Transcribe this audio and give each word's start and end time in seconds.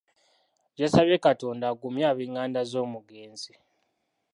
Yasabye 0.81 1.15
Katonda 1.25 1.65
agumye 1.71 2.05
ab'enganda 2.11 2.61
z'omugenzi. 2.71 3.51